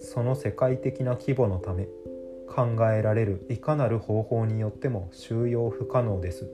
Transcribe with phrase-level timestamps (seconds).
[0.00, 1.88] その世界的な規模のため
[2.50, 6.50] 考えられるいかなる方法によっても収容不可能です。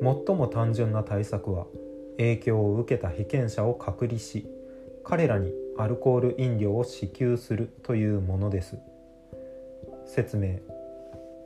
[0.00, 1.66] 最も単純な対策は
[2.18, 4.46] 影響を受けた被験者を隔離し
[5.02, 8.76] 彼らにアルコール飲料を支給するというものです。
[10.04, 10.58] 説明。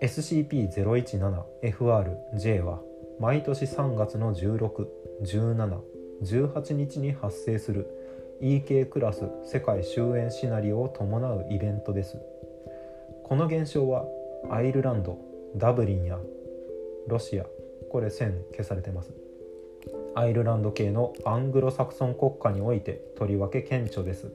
[0.03, 2.81] SCP-017FRJ は
[3.19, 4.87] 毎年3月の16、
[5.23, 5.79] 17、
[6.23, 7.89] 18日に発生する
[8.43, 12.19] EK クラス世界終焉シナリオを伴うイベントです。
[13.29, 14.05] この現象は
[14.53, 15.19] アイルランド
[15.57, 16.17] ダブリンや
[17.09, 17.47] ロシア
[17.91, 19.13] これ線消されてます。
[20.15, 24.31] アイルランド系のアングロサクソン国家においてとりわけ顕著です。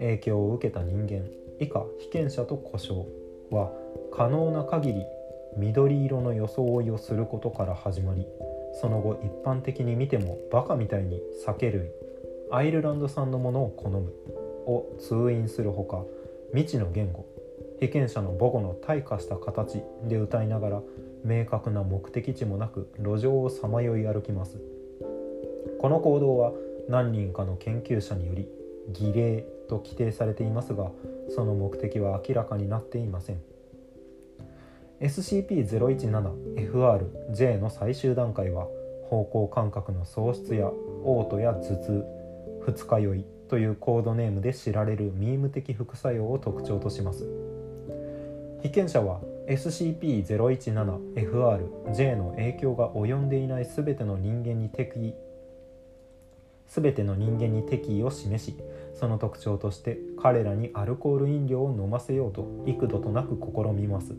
[0.00, 1.24] 影響を受けた人間
[1.60, 3.06] 以下被験者と故障
[3.50, 3.70] は
[4.12, 5.04] 可能な限り
[5.56, 8.26] 緑色の装いをすることから始まり
[8.80, 11.90] その後一般的に見てもバカみたいに酒類
[12.50, 14.12] アイルランド産のものを好む
[14.66, 16.02] を通院するほか
[16.52, 17.26] 未知の言語
[17.80, 20.82] 被験者の母語の退化した形で歌いながら
[21.24, 24.58] 明確な目的地もなく路上をさまよい歩きます。
[25.78, 26.52] この行動は
[26.88, 28.48] 何人かの研究者により
[28.88, 30.90] 儀礼と規定されていますが
[31.28, 33.40] その目的は明らかになっていません。
[35.00, 38.66] SCP-017FRJ の最終段階は
[39.08, 40.68] 方向感覚の喪失や
[41.04, 42.04] 嘔吐や頭痛
[42.66, 47.26] 二日酔いというコードネームで知られるミーム的副作用を特徴とします。
[48.62, 55.16] 被験者は SCP-017FRJ の影響が及んでいない全ての人間に適宜
[56.68, 58.56] 全ての人間に適宜を示し
[58.94, 63.40] その特徴として彼らにアルコール飲料を飲ませようと幾度となく試
[63.72, 64.14] みます。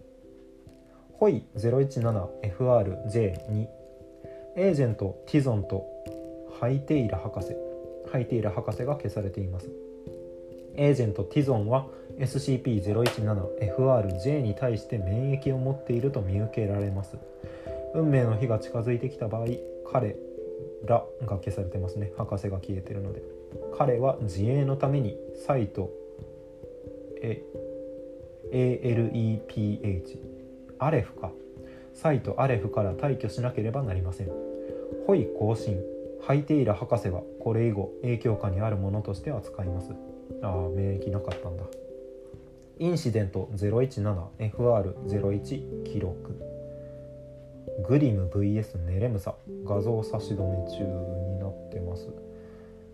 [1.22, 3.68] ホイ 017FRJ2
[4.56, 5.86] エージェントティゾンと
[6.58, 7.54] ハイテイラ博士。
[8.10, 9.70] ハイテイラ博士が消されています。
[10.74, 11.86] エージェントティゾンは
[12.18, 17.16] SCP-017FRJ に対して免疫を持っていると見受けられます。
[17.94, 19.46] 運命の日が近づいてきた場合
[19.92, 20.16] 彼
[20.86, 22.10] らが消されてますね。
[22.18, 23.22] 博士が消えてるので。
[23.78, 25.16] 彼は自衛のために
[25.46, 25.88] サイト
[28.52, 30.41] ALEPH
[30.84, 31.30] アレフか。
[31.94, 34.30] サイトアレフから退去しなければなりません。
[35.06, 35.80] ホイ更新。
[36.22, 39.92] ハイテイラ博士はこれ以後影響下にあるものとして扱います。
[40.42, 41.64] ああ免疫なかったんだ。
[42.78, 43.48] インシデント。
[43.54, 46.36] 017FR01 記録。
[47.86, 49.34] グリム VS ネレムサ。
[49.64, 52.08] 画像差し止め中になってます。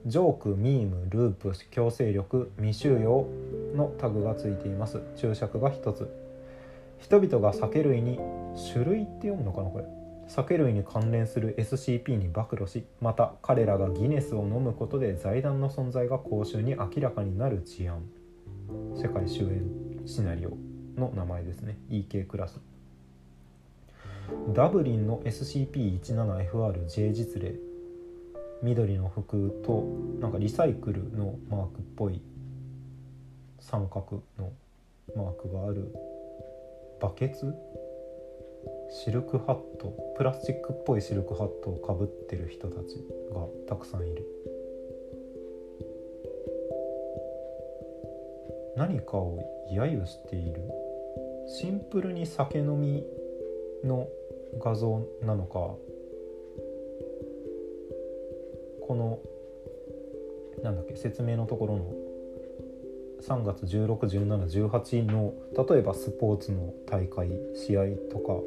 [0.07, 3.27] ジョークミームループ強制力未収容
[3.75, 5.01] のタグがついています。
[5.17, 6.28] 注釈が1つ。
[6.99, 8.19] 人々が酒類に
[8.73, 9.85] 種類って読むのかなこれ。
[10.27, 18.03] 酒類に関連する SCP に暴露しまた彼らがギネスを飲むことで財団の存在が公衆に明らかになる事案。
[18.95, 20.51] 世界終焉シナリオ
[20.99, 21.79] の名前ですね。
[21.89, 22.61] EK クラス。
[24.53, 27.55] ダブリンの SCP-17FRJ 実例
[28.63, 29.85] 緑の服と
[30.21, 32.21] なんかリサイクルのマークっぽい
[33.61, 34.53] 三角の
[35.17, 35.95] マークがある。
[37.01, 37.55] バケツ？
[38.91, 39.95] シルクハット？
[40.17, 44.27] プラスチックっぽいシルクハットをかぶってる人たちがたくさんいる。
[48.77, 49.39] 何かを
[49.73, 50.63] 揶揄している？
[51.47, 53.05] シンプルに酒飲み
[53.85, 54.09] の
[54.61, 55.77] 画像なのか？
[58.87, 59.21] この
[60.65, 60.97] なんだっけ？
[60.97, 61.93] 説明のところの
[63.21, 65.35] 3月161718の
[65.69, 68.41] 例えばスポーツの大会試合とか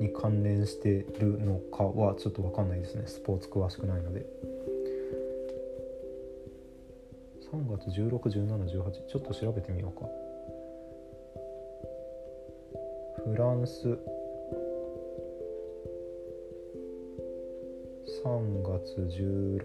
[0.00, 3.04] に関連してるのかはちょっと分かんないですね。
[3.06, 4.26] スポーツ詳しくないので。
[7.50, 10.06] 3月161718ちょっと調べてみようか。
[13.24, 13.98] フランス。
[18.24, 19.62] 3月16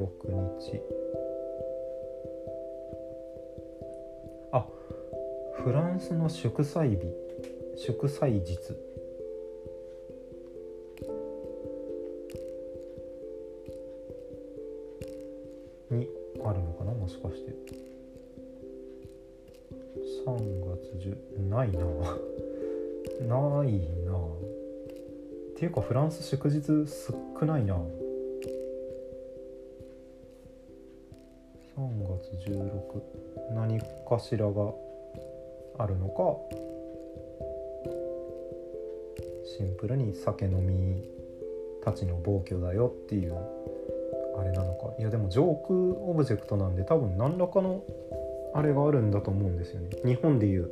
[0.59, 1.02] 日
[5.63, 6.97] フランスの祝祭日
[7.77, 8.59] 祝祭日。
[15.89, 16.09] に
[16.43, 16.91] あるのかな？
[16.91, 17.53] もしかして。
[20.25, 20.35] 3
[20.67, 21.79] 月10ないな。
[23.25, 24.17] ないな。
[24.17, 27.81] っていうかフランス祝日少ないな。
[31.77, 31.89] 3
[32.19, 34.73] 月16何かしらが
[35.77, 36.37] あるのか
[39.45, 41.03] シンプルに酒飲み
[41.83, 43.35] たちの暴挙だよっていう
[44.37, 44.93] あれなのか。
[44.99, 47.83] いやでもジョークオブジェクトなんで多分何らかの
[48.53, 49.89] あれがあるんだと思うんですよね。
[50.05, 50.69] 日本でいう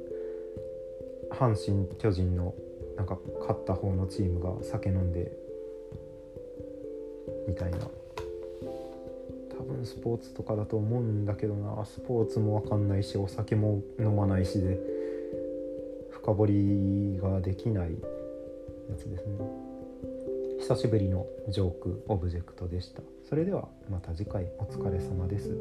[1.32, 2.54] 阪神・巨人の
[2.96, 5.32] なんか勝った方のチームが酒飲んで
[7.48, 7.78] みたいな。
[9.58, 11.86] 多分スポーツとかだと思うんだけどな。
[11.86, 14.91] スポーツも分かんないしお酒も飲まないしで。
[16.22, 19.38] 深掘りができないやつですね。
[20.60, 23.02] 久しぶりのジョークオブジェクトでした。
[23.28, 25.58] それではまた次回お疲れ様です。